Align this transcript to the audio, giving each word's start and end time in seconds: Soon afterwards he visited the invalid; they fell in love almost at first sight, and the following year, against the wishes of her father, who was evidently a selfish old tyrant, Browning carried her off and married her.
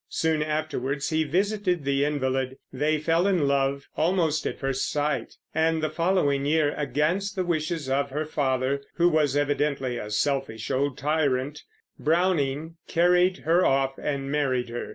Soon 0.09 0.41
afterwards 0.41 1.11
he 1.11 1.23
visited 1.23 1.85
the 1.85 2.03
invalid; 2.03 2.57
they 2.73 2.97
fell 2.97 3.27
in 3.27 3.47
love 3.47 3.85
almost 3.95 4.47
at 4.47 4.57
first 4.57 4.89
sight, 4.89 5.35
and 5.53 5.83
the 5.83 5.91
following 5.91 6.43
year, 6.43 6.73
against 6.75 7.35
the 7.35 7.45
wishes 7.45 7.87
of 7.87 8.09
her 8.09 8.25
father, 8.25 8.81
who 8.95 9.07
was 9.07 9.37
evidently 9.37 9.97
a 9.99 10.09
selfish 10.09 10.71
old 10.71 10.97
tyrant, 10.97 11.61
Browning 11.99 12.77
carried 12.87 13.37
her 13.45 13.63
off 13.63 13.95
and 13.99 14.31
married 14.31 14.69
her. 14.69 14.89